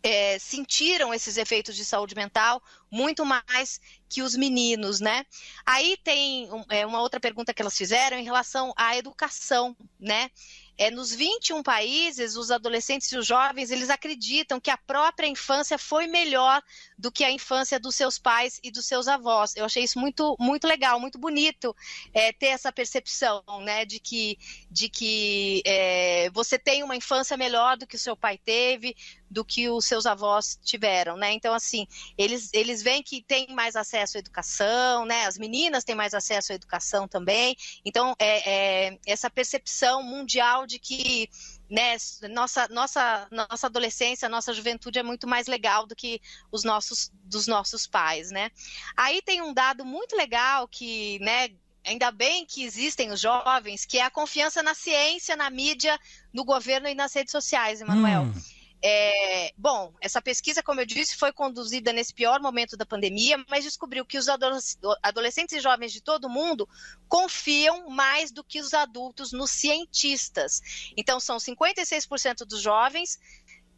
é, 0.02 0.38
sentiram 0.38 1.12
esses 1.12 1.36
efeitos 1.36 1.74
de 1.74 1.84
saúde 1.84 2.14
mental 2.14 2.62
muito 2.90 3.24
mais 3.24 3.80
que 4.08 4.22
os 4.22 4.34
meninos, 4.34 5.00
né? 5.00 5.24
Aí 5.64 5.96
tem 6.02 6.48
é, 6.68 6.86
uma 6.86 7.00
outra 7.00 7.20
pergunta 7.20 7.52
que 7.52 7.60
elas 7.62 7.76
fizeram 7.76 8.18
em 8.18 8.24
relação 8.24 8.72
à 8.76 8.96
educação, 8.96 9.76
né? 9.98 10.30
é, 10.78 10.92
nos 10.92 11.12
21 11.12 11.60
países, 11.60 12.36
os 12.36 12.52
adolescentes 12.52 13.10
e 13.10 13.18
os 13.18 13.26
jovens, 13.26 13.72
eles 13.72 13.90
acreditam 13.90 14.60
que 14.60 14.70
a 14.70 14.76
própria 14.76 15.26
infância 15.26 15.76
foi 15.76 16.06
melhor 16.06 16.62
do 16.96 17.10
que 17.10 17.24
a 17.24 17.30
infância 17.32 17.80
dos 17.80 17.96
seus 17.96 18.16
pais 18.16 18.60
e 18.62 18.70
dos 18.70 18.86
seus 18.86 19.08
avós. 19.08 19.56
Eu 19.56 19.64
achei 19.64 19.82
isso 19.82 19.98
muito, 19.98 20.36
muito 20.38 20.68
legal, 20.68 21.00
muito 21.00 21.18
bonito 21.18 21.74
é, 22.14 22.32
ter 22.32 22.46
essa 22.46 22.70
percepção, 22.70 23.42
né, 23.64 23.84
de 23.84 23.98
que, 23.98 24.38
de 24.70 24.88
que 24.88 25.62
é, 25.66 26.30
você 26.30 26.56
tem 26.56 26.84
uma 26.84 26.94
infância 26.94 27.36
melhor 27.36 27.76
do 27.76 27.86
que 27.86 27.96
o 27.96 27.98
seu 27.98 28.16
pai 28.16 28.38
teve, 28.38 28.94
do 29.28 29.44
que 29.44 29.68
os 29.68 29.84
seus 29.84 30.06
avós 30.06 30.58
tiveram, 30.62 31.16
né? 31.16 31.32
Então, 31.32 31.52
assim, 31.52 31.86
eles, 32.16 32.50
eles 32.54 32.77
veem 32.82 33.02
que 33.02 33.22
tem 33.22 33.46
mais 33.54 33.76
acesso 33.76 34.16
à 34.16 34.20
educação, 34.20 35.04
né? 35.04 35.26
As 35.26 35.38
meninas 35.38 35.84
têm 35.84 35.94
mais 35.94 36.14
acesso 36.14 36.52
à 36.52 36.54
educação 36.54 37.06
também. 37.06 37.56
Então, 37.84 38.14
é, 38.18 38.88
é 38.88 38.98
essa 39.06 39.30
percepção 39.30 40.02
mundial 40.02 40.66
de 40.66 40.78
que 40.78 41.28
né, 41.70 41.96
nossa, 42.30 42.66
nossa, 42.68 43.28
nossa 43.30 43.66
adolescência, 43.66 44.28
nossa 44.28 44.54
juventude 44.54 44.98
é 44.98 45.02
muito 45.02 45.28
mais 45.28 45.46
legal 45.46 45.86
do 45.86 45.94
que 45.94 46.20
os 46.50 46.64
nossos, 46.64 47.10
dos 47.24 47.46
nossos 47.46 47.86
pais, 47.86 48.30
né? 48.30 48.50
Aí 48.96 49.20
tem 49.20 49.42
um 49.42 49.52
dado 49.52 49.84
muito 49.84 50.16
legal 50.16 50.66
que, 50.66 51.18
né, 51.18 51.50
ainda 51.84 52.10
bem 52.10 52.46
que 52.46 52.64
existem 52.64 53.10
os 53.10 53.20
jovens, 53.20 53.84
que 53.84 53.98
é 53.98 54.02
a 54.02 54.10
confiança 54.10 54.62
na 54.62 54.74
ciência, 54.74 55.36
na 55.36 55.50
mídia, 55.50 55.98
no 56.32 56.44
governo 56.44 56.88
e 56.88 56.94
nas 56.94 57.12
redes 57.12 57.32
sociais, 57.32 57.80
Emanuel. 57.80 58.22
Hum. 58.22 58.57
É, 58.80 59.52
bom, 59.56 59.92
essa 60.00 60.22
pesquisa, 60.22 60.62
como 60.62 60.80
eu 60.80 60.86
disse, 60.86 61.16
foi 61.16 61.32
conduzida 61.32 61.92
nesse 61.92 62.14
pior 62.14 62.40
momento 62.40 62.76
da 62.76 62.86
pandemia, 62.86 63.42
mas 63.48 63.64
descobriu 63.64 64.04
que 64.04 64.16
os 64.16 64.28
adolescentes 65.02 65.56
e 65.56 65.60
jovens 65.60 65.92
de 65.92 66.00
todo 66.00 66.28
mundo 66.28 66.68
confiam 67.08 67.88
mais 67.90 68.30
do 68.30 68.44
que 68.44 68.60
os 68.60 68.72
adultos 68.74 69.32
nos 69.32 69.50
cientistas. 69.50 70.60
Então, 70.96 71.18
são 71.18 71.38
56% 71.38 72.44
dos 72.46 72.60
jovens 72.60 73.18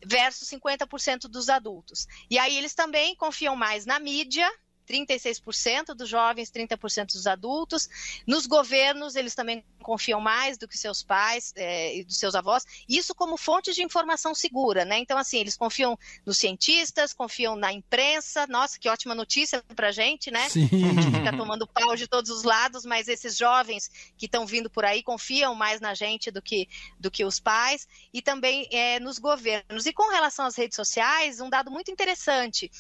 versus 0.05 0.49
50% 0.49 1.23
dos 1.29 1.49
adultos. 1.49 2.07
E 2.31 2.39
aí 2.39 2.57
eles 2.57 2.75
também 2.75 3.15
confiam 3.17 3.57
mais 3.57 3.87
na 3.87 3.99
mídia 3.99 4.51
36% 4.91 5.95
dos 5.95 6.09
jovens, 6.09 6.51
30% 6.51 7.13
dos 7.13 7.27
adultos. 7.27 7.89
Nos 8.27 8.47
governos, 8.47 9.15
eles 9.15 9.35
também 9.35 9.65
confiam 9.81 10.21
mais 10.21 10.59
do 10.59 10.67
que 10.67 10.77
seus 10.77 11.03
pais 11.03 11.53
é, 11.57 11.97
e 11.97 12.05
dos 12.05 12.17
seus 12.19 12.35
avós. 12.35 12.65
Isso 12.89 13.15
como 13.15 13.37
fonte 13.37 13.73
de 13.73 13.83
informação 13.83 14.35
segura, 14.35 14.85
né? 14.85 14.99
Então, 14.99 15.17
assim, 15.17 15.39
eles 15.39 15.57
confiam 15.57 15.99
nos 16.27 16.39
cientistas, 16.39 17.13
confiam 17.13 17.57
na 17.57 17.73
imprensa. 17.73 18.47
Nossa, 18.47 18.79
que 18.79 18.89
ótima 18.89 19.15
notícia 19.15 19.63
pra 19.75 19.93
gente, 19.93 20.31
né? 20.31 20.49
Sim. 20.49 20.69
A 20.73 20.93
gente 20.93 21.17
fica 21.17 21.37
tomando 21.37 21.67
pau 21.67 21.95
de 21.95 22.07
todos 22.07 22.31
os 22.31 22.43
lados, 22.43 22.85
mas 22.85 23.09
esses 23.09 23.37
jovens 23.37 23.91
que 24.17 24.27
estão 24.27 24.47
vindo 24.47 24.69
por 24.69 24.85
aí 24.85 25.03
confiam 25.03 25.55
mais 25.55 25.81
na 25.81 25.95
gente 25.95 26.31
do 26.31 26.43
que, 26.43 26.69
do 26.99 27.11
que 27.11 27.25
os 27.25 27.39
pais. 27.39 27.87
E 28.13 28.21
também 28.21 28.69
é, 28.73 28.99
nos 28.99 29.19
governos. 29.19 29.87
E 29.87 29.93
com 29.93 30.11
relação 30.11 30.45
às 30.47 30.57
redes 30.57 30.77
sociais, 30.77 31.41
um 31.41 31.49
dado 31.49 31.71
muito 31.71 31.91
interessante. 31.91 32.71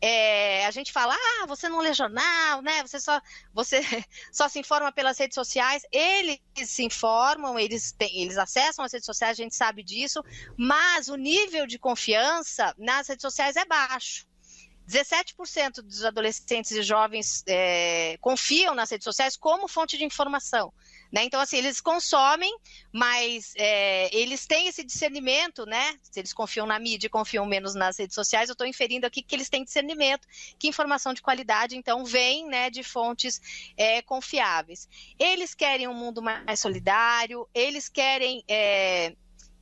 É, 0.00 0.64
a 0.66 0.70
gente 0.70 0.92
fala, 0.92 1.14
ah, 1.14 1.46
você 1.46 1.68
não 1.68 1.80
lê 1.80 1.92
jornal, 1.92 2.62
né? 2.62 2.82
Você 2.82 3.00
só, 3.00 3.20
você 3.52 3.80
só 4.32 4.48
se 4.48 4.58
informa 4.60 4.92
pelas 4.92 5.18
redes 5.18 5.34
sociais. 5.34 5.82
Eles 5.90 6.38
se 6.64 6.84
informam, 6.84 7.58
eles, 7.58 7.92
têm, 7.92 8.22
eles 8.22 8.38
acessam 8.38 8.84
as 8.84 8.92
redes 8.92 9.06
sociais, 9.06 9.38
a 9.38 9.42
gente 9.42 9.56
sabe 9.56 9.82
disso, 9.82 10.22
mas 10.56 11.08
o 11.08 11.16
nível 11.16 11.66
de 11.66 11.78
confiança 11.78 12.74
nas 12.78 13.08
redes 13.08 13.22
sociais 13.22 13.56
é 13.56 13.64
baixo. 13.64 14.26
17% 14.88 15.82
dos 15.82 16.02
adolescentes 16.04 16.70
e 16.70 16.82
jovens 16.82 17.44
é, 17.46 18.16
confiam 18.20 18.74
nas 18.74 18.90
redes 18.90 19.04
sociais 19.04 19.36
como 19.36 19.68
fonte 19.68 19.98
de 19.98 20.04
informação. 20.04 20.72
Né? 21.10 21.24
Então, 21.24 21.40
assim, 21.40 21.56
eles 21.56 21.80
consomem, 21.80 22.54
mas 22.92 23.54
é, 23.56 24.14
eles 24.14 24.46
têm 24.46 24.68
esse 24.68 24.84
discernimento, 24.84 25.64
né? 25.64 25.96
Se 26.02 26.20
eles 26.20 26.32
confiam 26.32 26.66
na 26.66 26.78
mídia 26.78 27.08
confiam 27.08 27.46
menos 27.46 27.74
nas 27.74 27.98
redes 27.98 28.14
sociais, 28.14 28.48
eu 28.48 28.52
estou 28.52 28.66
inferindo 28.66 29.06
aqui 29.06 29.22
que 29.22 29.34
eles 29.34 29.48
têm 29.48 29.64
discernimento, 29.64 30.28
que 30.58 30.68
informação 30.68 31.14
de 31.14 31.22
qualidade, 31.22 31.76
então, 31.76 32.04
vem 32.04 32.46
né, 32.46 32.68
de 32.68 32.82
fontes 32.82 33.40
é, 33.76 34.02
confiáveis. 34.02 34.88
Eles 35.18 35.54
querem 35.54 35.88
um 35.88 35.94
mundo 35.94 36.20
mais 36.20 36.60
solidário, 36.60 37.48
eles 37.54 37.88
querem. 37.88 38.44
É, 38.46 39.14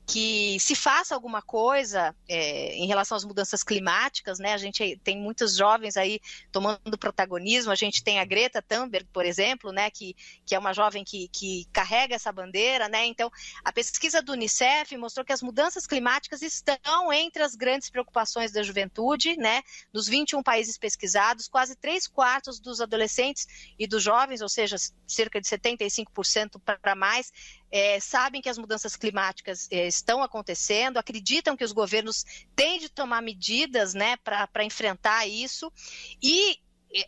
que 0.07 0.57
se 0.61 0.77
faça 0.77 1.17
alguma 1.17 1.43
coisa 1.43 2.15
é, 2.29 2.77
em 2.77 2.87
relação 2.87 3.17
às 3.17 3.25
mudanças 3.25 3.65
climáticas, 3.65 4.39
né? 4.39 4.53
A 4.53 4.57
gente 4.57 4.97
tem 5.03 5.19
muitos 5.19 5.57
jovens 5.57 5.97
aí 5.97 6.21
tomando 6.53 6.97
protagonismo. 6.97 7.73
A 7.73 7.75
gente 7.75 8.05
tem 8.05 8.21
a 8.21 8.25
Greta 8.25 8.63
Thunberg, 8.63 9.09
por 9.13 9.25
exemplo, 9.27 9.73
né? 9.73 9.91
Que, 9.91 10.15
que 10.47 10.55
é 10.55 10.59
uma 10.59 10.73
jovem 10.73 11.03
que, 11.03 11.27
que 11.29 11.67
carrega 11.73 12.15
essa 12.15 12.31
bandeira, 12.31 12.89
né? 12.89 13.05
Então, 13.05 13.29
a 13.65 13.73
pesquisa 13.73 14.23
do 14.23 14.33
Unicef 14.33 14.97
mostrou 14.97 15.27
que 15.27 15.33
as 15.33 15.43
mudanças 15.43 15.89
climáticas 15.89 16.41
estão 16.41 17.13
entre 17.13 17.43
as 17.43 17.57
grandes 17.57 17.91
preocupações 17.91 18.53
da 18.53 18.63
juventude, 18.63 19.37
né? 19.37 19.61
Nos 19.93 20.07
21 20.07 20.41
países 20.41 20.79
pesquisados, 20.79 21.49
quase 21.49 21.75
três 21.75 22.07
quartos 22.07 22.61
dos 22.61 22.81
adolescentes 22.81 23.75
e 23.77 23.89
dos 23.89 24.05
jovens, 24.05 24.41
ou 24.41 24.49
seja, 24.49 24.77
cerca 25.05 25.41
de 25.41 25.49
75% 25.49 26.61
para 26.65 26.95
mais, 26.95 27.33
é, 27.71 27.99
sabem 28.01 28.41
que 28.41 28.49
as 28.49 28.59
mudanças 28.59 28.97
climáticas 28.97 29.69
é, 29.71 29.87
estão 29.87 30.23
acontecendo, 30.23 30.99
acreditam 30.99 31.57
que 31.57 31.65
os 31.65 31.73
governos 31.73 32.25
têm 32.55 32.79
de 32.79 32.89
tomar 32.89 33.23
medidas 33.23 33.95
né, 33.95 34.17
para 34.19 34.65
enfrentar 34.65 35.27
isso. 35.27 35.73
E 36.23 36.59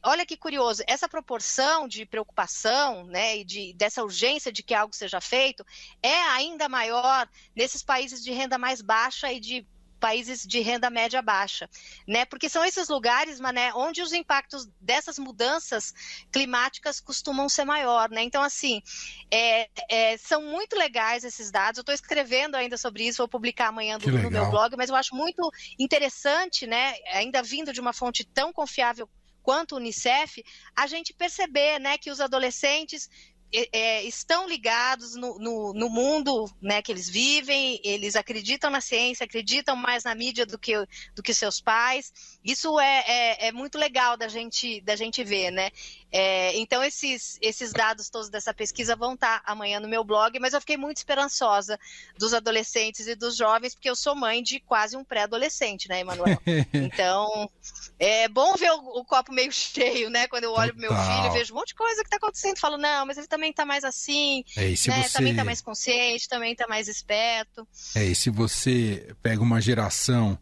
olha 0.03 0.27
que 0.27 0.37
curioso, 0.37 0.83
essa 0.87 1.09
proporção 1.09 1.87
de 1.87 2.05
preocupação 2.05 3.05
né, 3.07 3.39
e 3.39 3.45
de, 3.45 3.73
dessa 3.75 4.03
urgência 4.03 4.53
de 4.53 4.63
que 4.63 4.75
algo 4.75 4.95
seja 4.95 5.21
feito 5.21 5.65
é 6.03 6.21
ainda 6.23 6.69
maior 6.69 7.29
nesses 7.55 7.83
países 7.83 8.23
de 8.23 8.33
renda 8.33 8.59
mais 8.59 8.83
baixa 8.83 9.33
e 9.33 9.41
de 9.41 9.67
países 9.99 10.47
de 10.47 10.61
renda 10.61 10.89
média 10.89 11.21
baixa, 11.21 11.69
né? 12.07 12.25
Porque 12.25 12.49
são 12.49 12.65
esses 12.65 12.89
lugares, 12.89 13.41
mané, 13.41 13.73
onde 13.75 14.01
os 14.03 14.13
impactos 14.13 14.67
dessas 14.81 15.19
mudanças 15.19 15.93
climáticas 16.33 17.01
costumam 17.01 17.49
ser 17.49 17.65
maior, 17.65 18.11
né? 18.11 18.23
Então, 18.23 18.43
assim, 18.43 18.83
é, 19.31 19.69
é, 19.91 20.17
são 20.17 20.43
muito 20.43 20.77
legais 20.77 21.25
esses 21.25 21.51
dados. 21.51 21.79
Eu 21.79 21.83
estou 21.83 21.95
escrevendo 21.95 22.55
ainda 22.55 22.77
sobre 22.77 23.07
isso, 23.07 23.19
vou 23.19 23.29
publicar 23.29 23.69
amanhã 23.69 23.99
do, 23.99 24.11
no 24.11 24.31
meu 24.31 24.51
blog, 24.51 24.77
mas 24.77 24.91
eu 24.91 24.97
acho 24.97 25.15
muito 25.15 25.51
interessante, 25.79 26.67
né? 26.67 26.95
Ainda 27.13 27.43
vindo 27.43 27.73
de 27.73 27.81
uma 27.81 27.93
fonte 27.93 28.25
tão 28.25 28.53
confiável 28.53 29.09
quanto 29.49 29.73
o 29.73 29.77
Unicef, 29.77 30.45
a 30.77 30.87
gente 30.87 31.15
perceber, 31.15 31.79
né, 31.81 31.97
que 31.97 32.11
os 32.11 32.21
adolescentes 32.21 33.09
é, 33.53 34.03
estão 34.05 34.47
ligados 34.47 35.15
no, 35.15 35.39
no, 35.39 35.73
no, 35.73 35.89
mundo 35.89 36.51
né, 36.61 36.83
que 36.83 36.93
eles 36.93 37.09
vivem, 37.09 37.81
eles 37.83 38.15
acreditam 38.15 38.71
na 38.71 38.81
ciência, 38.81 39.25
acreditam 39.25 39.75
mais 39.75 40.05
na 40.05 40.15
mídia 40.15 40.45
do 40.45 40.59
que, 40.59 40.75
do 41.15 41.23
que 41.23 41.33
seus 41.33 41.61
pais. 41.61 42.13
Isso 42.45 42.79
é, 42.79 43.05
é, 43.07 43.49
é 43.49 43.53
muito 43.53 43.79
legal 43.79 44.17
da 44.17 44.29
gente, 44.29 44.81
da 44.83 44.95
gente 44.97 45.25
ver, 45.25 45.51
né? 45.51 45.71
É, 46.11 46.57
então, 46.57 46.83
esses, 46.83 47.39
esses 47.41 47.73
dados 47.73 48.09
todos 48.09 48.31
dessa 48.31 48.55
pesquisa 48.55 48.97
vão 48.97 49.15
estar 49.15 49.43
amanhã 49.45 49.79
no 49.79 49.89
meu 49.89 50.03
blog, 50.03 50.39
mas 50.39 50.55
eu 50.55 50.61
fiquei 50.61 50.77
muito 50.77 50.97
esperançosa 50.97 51.79
dos 52.17 52.33
adolescentes 52.33 53.07
e 53.07 53.15
dos 53.15 53.37
jovens, 53.37 53.75
porque 53.75 53.91
eu 53.91 53.97
sou 53.97 54.15
mãe 54.15 54.43
de 54.43 54.59
quase 54.61 54.97
um 54.97 55.05
pré-adolescente, 55.05 55.89
né, 55.89 56.01
Emanuel? 56.01 56.39
Então, 56.73 57.51
é 57.99 58.29
bom 58.29 58.55
ver 58.55 58.71
o, 58.73 59.01
o, 59.01 59.05
copo 59.05 59.33
meio 59.33 59.51
cheio, 59.53 60.09
né? 60.09 60.27
Quando 60.29 60.45
eu 60.45 60.53
olho 60.53 60.73
pro 60.73 60.81
meu 60.81 60.91
filho 60.91 61.27
e 61.27 61.31
vejo 61.31 61.53
um 61.53 61.57
monte 61.57 61.69
de 61.69 61.75
coisa 61.75 62.01
que 62.03 62.07
está 62.07 62.17
acontecendo, 62.17 62.59
falo, 62.59 62.79
não, 62.79 63.07
mas 63.07 63.19
ele 63.19 63.27
também 63.27 63.51
está 63.51 63.67
mais 63.67 63.85
assim, 63.85 64.45
é, 64.57 64.71
né? 64.71 64.77
Você... 64.77 65.13
Também 65.13 65.33
está 65.33 65.45
mais 65.45 65.61
consciente, 65.61 66.29
também 66.29 66.53
está 66.53 66.67
mais 66.67 66.89
esperto. 66.89 67.67
É, 67.95 68.05
e 68.05 68.15
se 68.15 68.31
você 68.31 69.15
pega 69.23 69.43
uma 69.43 69.61
geração 69.61 70.39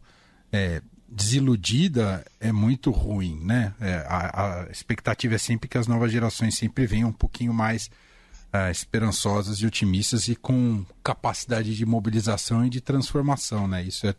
é, 0.51 0.81
desiludida, 1.07 2.25
é 2.39 2.51
muito 2.51 2.91
ruim, 2.91 3.39
né? 3.43 3.73
É, 3.79 4.05
a, 4.07 4.63
a, 4.65 4.71
expectativa 4.71 5.35
é 5.35 5.37
sempre 5.37 5.69
que 5.69 5.77
as 5.77 5.87
novas 5.87 6.11
gerações 6.11 6.57
sempre 6.57 6.85
venham 6.85 7.09
um 7.09 7.13
pouquinho 7.13 7.53
mais 7.53 7.89
é, 8.51 8.69
esperançosas 8.69 9.59
e 9.59 9.65
otimistas 9.65 10.27
e 10.27 10.35
com 10.35 10.85
capacidade 11.07 11.73
de 11.73 11.85
mobilização 11.85 12.65
e 12.65 12.69
de 12.69 12.81
transformação, 12.81 13.65
né? 13.65 13.81
Isso 13.81 14.05
é, 14.05 14.13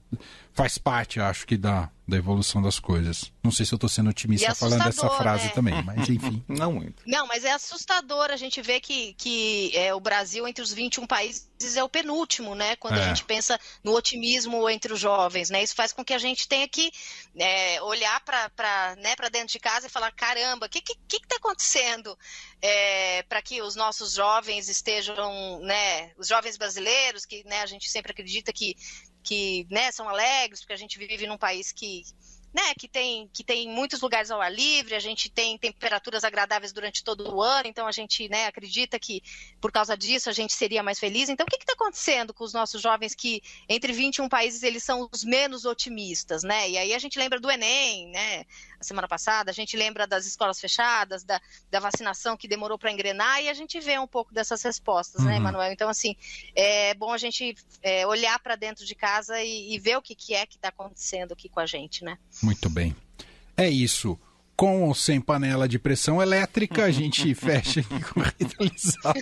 faz 0.55 0.79
parte, 0.79 1.21
acho 1.21 1.47
que, 1.47 1.55
da, 1.55 1.91
da 2.09 2.17
evolução 2.17 2.63
das 2.63 2.81
coisas. 2.81 3.31
Não 3.45 3.53
sei 3.53 3.67
se 3.67 3.75
eu 3.75 3.77
estou 3.77 3.91
sendo 3.91 4.09
otimista 4.09 4.55
falando 4.55 4.83
dessa 4.83 5.11
frase 5.11 5.45
né? 5.45 5.51
também, 5.51 5.83
mas 5.83 5.99
enfim. 6.09 6.43
Não 6.49 6.73
muito. 6.73 7.03
Não, 7.07 7.27
mas 7.27 7.45
é 7.45 7.53
assustador 7.53 8.31
a 8.31 8.37
gente 8.37 8.63
ver 8.63 8.81
que, 8.81 9.13
que 9.15 9.71
é, 9.77 9.95
o 9.95 10.01
Brasil, 10.01 10.49
entre 10.49 10.63
os 10.63 10.73
21 10.73 11.07
países, 11.07 11.47
é 11.77 11.85
o 11.85 11.89
penúltimo, 11.89 12.55
né? 12.55 12.77
Quando 12.77 12.97
é. 12.97 13.05
a 13.05 13.09
gente 13.09 13.25
pensa 13.25 13.61
no 13.85 13.93
otimismo 13.93 14.69
entre 14.71 14.91
os 14.91 14.99
jovens, 14.99 15.51
né? 15.51 15.63
Isso 15.63 15.75
faz 15.75 15.93
com 15.93 16.03
que 16.03 16.15
a 16.15 16.19
gente 16.19 16.49
tenha 16.49 16.67
que 16.67 16.91
é, 17.37 17.83
olhar 17.83 18.19
para 18.21 18.97
né, 18.97 19.15
dentro 19.31 19.53
de 19.53 19.59
casa 19.59 19.87
e 19.87 19.91
falar: 19.91 20.11
caramba, 20.13 20.65
o 20.65 20.69
que 20.69 20.79
está 20.79 20.95
que, 21.07 21.21
que 21.21 21.29
tá 21.29 21.37
acontecendo 21.37 22.17
é, 22.63 23.23
para 23.25 23.43
que 23.43 23.61
os 23.61 23.77
nossos 23.77 24.15
jovens 24.15 24.69
estejam, 24.69 25.61
né? 25.61 26.13
Os 26.17 26.29
jovens 26.29 26.57
brasileiros, 26.57 26.78
que 27.29 27.45
né, 27.45 27.61
a 27.61 27.67
gente 27.67 27.89
sempre 27.89 28.13
acredita 28.13 28.53
que 28.53 28.75
que 29.23 29.67
né, 29.71 29.93
são 29.93 30.09
alegres, 30.09 30.61
porque 30.61 30.73
a 30.73 30.77
gente 30.77 30.99
vive 30.99 31.27
num 31.27 31.37
país 31.37 31.71
que 31.71 32.03
né, 32.53 32.75
que 32.79 32.89
tem, 32.89 33.29
que 33.33 33.45
tem 33.45 33.69
muitos 33.69 34.01
lugares 34.01 34.31
ao 34.31 34.41
ar 34.41 34.53
livre, 34.53 34.95
a 34.95 34.99
gente 34.99 35.29
tem 35.29 35.59
temperaturas 35.59 36.25
agradáveis 36.25 36.73
durante 36.73 37.05
todo 37.05 37.35
o 37.35 37.43
ano, 37.43 37.69
então 37.69 37.87
a 37.87 37.93
gente 37.93 38.29
né, 38.29 38.47
acredita 38.47 38.99
que 38.99 39.23
por 39.61 39.71
causa 39.71 39.97
disso 39.97 40.31
a 40.31 40.33
gente 40.33 40.55
seria 40.55 40.83
mais 40.83 40.99
feliz. 40.99 41.29
Então, 41.29 41.45
o 41.45 41.49
que 41.51 41.57
está 41.57 41.75
acontecendo 41.75 42.33
com 42.33 42.45
os 42.45 42.53
nossos 42.53 42.81
jovens 42.81 43.15
que, 43.15 43.43
entre 43.69 43.93
21 43.93 44.29
países, 44.29 44.63
eles 44.63 44.83
são 44.83 45.09
os 45.13 45.25
menos 45.25 45.65
otimistas, 45.65 46.43
né? 46.43 46.71
E 46.71 46.79
aí 46.79 46.95
a 46.95 46.99
gente 46.99 47.19
lembra 47.19 47.39
do 47.39 47.51
Enem, 47.51 48.09
né? 48.09 48.45
Semana 48.81 49.09
passada, 49.09 49.51
a 49.51 49.55
gente 49.55 49.77
lembra 49.77 50.07
das 50.07 50.27
escolas 50.27 50.61
fechadas, 50.61 51.25
da, 51.25 51.41
da 51.71 51.81
vacinação 51.81 52.37
que 52.37 52.47
demorou 52.47 52.79
para 52.79 52.93
engrenar, 52.93 53.43
e 53.43 53.49
a 53.49 53.55
gente 53.55 53.81
vê 53.81 53.99
um 53.99 54.07
pouco 54.07 54.33
dessas 54.33 54.63
respostas, 54.63 55.23
né, 55.25 55.33
uhum. 55.33 55.43
né, 55.43 55.49
Emanuel? 55.49 55.73
Então, 55.73 55.89
assim, 55.89 56.15
é 56.55 56.95
bom 56.95 57.13
a 57.13 57.19
gente 57.19 57.57
é, 57.83 58.07
olhar 58.07 58.39
para 58.39 58.57
dentro 58.57 58.85
de 58.85 58.95
casa 58.95 59.43
e, 59.43 59.75
e 59.75 59.79
ver 59.79 59.97
o 59.97 60.03
que, 60.03 60.15
que 60.15 60.35
é 60.35 60.47
que 60.47 60.57
está 60.57 60.69
acontecendo 60.69 61.33
aqui 61.33 61.49
com 61.49 61.61
a 61.61 61.67
gente, 61.67 62.05
né? 62.05 62.19
Muito 62.43 62.71
bem. 62.71 62.95
É 63.57 63.69
isso. 63.69 64.19
Com 64.57 64.85
ou 64.85 64.95
sem 64.95 65.21
panela 65.21 65.69
de 65.69 65.79
pressão 65.79 66.21
elétrica, 66.21 66.85
a 66.85 66.91
gente 66.91 67.35
fecha 67.35 67.81
aqui 67.81 68.01
com 68.03 68.21
Rita 68.21 69.15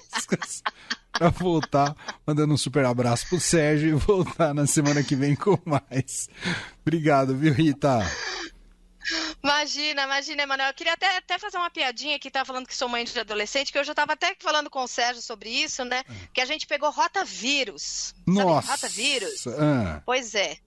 para 1.13 1.31
voltar, 1.31 1.97
mandando 2.27 2.53
um 2.53 2.59
super 2.59 2.85
abraço 2.85 3.27
pro 3.29 3.41
Sérgio 3.41 3.89
e 3.89 3.93
voltar 3.93 4.53
na 4.53 4.67
semana 4.67 5.03
que 5.03 5.17
vem 5.17 5.35
com 5.35 5.59
mais. 5.65 6.29
Obrigado, 6.83 7.35
viu, 7.35 7.53
Rita? 7.53 8.01
Imagina, 9.43 10.03
imagina, 10.05 10.43
Emanuel. 10.43 10.69
Eu 10.69 10.75
queria 10.75 10.93
até, 10.93 11.17
até 11.17 11.39
fazer 11.39 11.57
uma 11.57 11.71
piadinha 11.71 12.19
que 12.19 12.31
tá 12.31 12.45
falando 12.45 12.67
que 12.67 12.77
sou 12.77 12.89
mãe 12.89 13.05
de 13.05 13.19
adolescente, 13.19 13.73
que 13.73 13.79
eu 13.79 13.85
já 13.85 13.93
estava 13.93 14.13
até 14.13 14.37
falando 14.41 14.71
com 14.71 14.83
o 14.83 14.89
Sérgio 14.89 15.23
sobre 15.23 15.51
isso, 15.51 15.85
né? 15.85 16.03
É. 16.09 16.29
Que 16.33 16.41
a 16.41 16.45
gente 16.45 16.67
pegou 16.67 16.91
rotavírus. 16.91 18.15
Nossa! 18.27 18.67
Sabe, 18.67 18.83
rotavírus. 18.83 19.47
Ah. 19.47 20.03
Pois 20.05 20.35
é. 20.35 20.59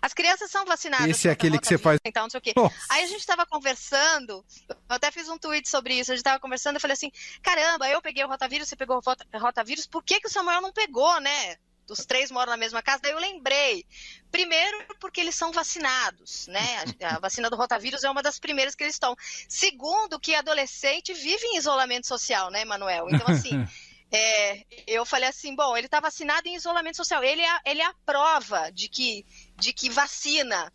As 0.00 0.14
crianças 0.14 0.50
são 0.50 0.64
vacinadas. 0.64 1.08
Esse 1.08 1.28
é 1.28 1.32
aquele 1.32 1.58
que 1.58 1.66
você 1.66 1.76
faz. 1.76 1.98
Então, 2.04 2.22
não 2.24 2.30
sei 2.30 2.38
o 2.38 2.40
quê. 2.40 2.52
Aí 2.88 3.02
a 3.02 3.06
gente 3.06 3.20
estava 3.20 3.44
conversando, 3.44 4.44
eu 4.68 4.76
até 4.88 5.10
fiz 5.10 5.28
um 5.28 5.38
tweet 5.38 5.68
sobre 5.68 5.94
isso. 5.94 6.12
A 6.12 6.14
gente 6.14 6.20
estava 6.20 6.38
conversando, 6.38 6.76
eu 6.76 6.80
falei 6.80 6.94
assim: 6.94 7.10
caramba, 7.42 7.88
eu 7.88 8.00
peguei 8.00 8.24
o 8.24 8.28
rotavírus, 8.28 8.68
você 8.68 8.76
pegou 8.76 8.96
o 8.98 9.38
rotavírus, 9.38 9.86
por 9.86 10.02
que, 10.04 10.20
que 10.20 10.28
o 10.28 10.30
Samuel 10.30 10.60
não 10.60 10.72
pegou, 10.72 11.20
né? 11.20 11.56
Os 11.92 12.04
três 12.04 12.30
moram 12.30 12.50
na 12.50 12.56
mesma 12.56 12.82
casa, 12.82 13.00
daí 13.02 13.12
eu 13.12 13.18
lembrei. 13.18 13.84
Primeiro, 14.30 14.84
porque 15.00 15.20
eles 15.20 15.34
são 15.34 15.52
vacinados, 15.52 16.46
né? 16.48 16.84
A 17.02 17.18
vacina 17.20 17.48
do 17.48 17.56
rotavírus 17.56 18.04
é 18.04 18.10
uma 18.10 18.22
das 18.22 18.38
primeiras 18.38 18.74
que 18.74 18.84
eles 18.84 18.94
estão. 18.94 19.14
Segundo, 19.48 20.20
que 20.20 20.34
adolescente 20.34 21.14
vive 21.14 21.46
em 21.46 21.56
isolamento 21.56 22.06
social, 22.06 22.50
né, 22.50 22.64
Manuel? 22.64 23.08
Então, 23.10 23.26
assim. 23.28 23.66
É, 24.10 24.64
eu 24.86 25.04
falei 25.04 25.28
assim, 25.28 25.54
bom, 25.54 25.76
ele 25.76 25.86
está 25.86 26.00
vacinado 26.00 26.48
em 26.48 26.54
isolamento 26.54 26.96
social. 26.96 27.22
Ele 27.22 27.42
é, 27.42 27.58
ele 27.66 27.82
é 27.82 27.84
a 27.84 27.94
prova 28.06 28.70
de 28.72 28.88
que, 28.88 29.26
de 29.56 29.72
que 29.72 29.90
vacina 29.90 30.72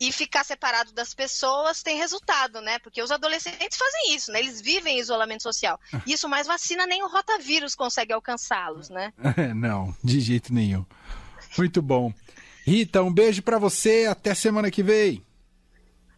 e 0.00 0.12
ficar 0.12 0.44
separado 0.44 0.92
das 0.92 1.12
pessoas 1.12 1.82
tem 1.82 1.98
resultado, 1.98 2.60
né? 2.60 2.78
Porque 2.78 3.02
os 3.02 3.10
adolescentes 3.10 3.76
fazem 3.76 4.14
isso, 4.14 4.30
né? 4.30 4.38
Eles 4.40 4.60
vivem 4.60 4.96
em 4.96 5.00
isolamento 5.00 5.42
social. 5.42 5.78
Isso 6.06 6.28
mais 6.28 6.46
vacina 6.46 6.86
nem 6.86 7.02
o 7.02 7.08
rotavírus 7.08 7.74
consegue 7.74 8.12
alcançá-los, 8.12 8.88
né? 8.88 9.12
Não, 9.54 9.94
de 10.02 10.20
jeito 10.20 10.52
nenhum. 10.52 10.84
Muito 11.56 11.82
bom. 11.82 12.12
Rita, 12.64 13.02
um 13.02 13.12
beijo 13.12 13.42
para 13.42 13.58
você, 13.58 14.06
até 14.08 14.34
semana 14.34 14.70
que 14.70 14.82
vem. 14.82 15.24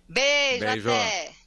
Beijo, 0.09 0.61
beijo. 0.61 0.91
até. 0.91 1.40